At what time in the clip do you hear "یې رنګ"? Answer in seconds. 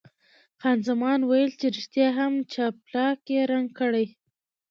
3.35-3.67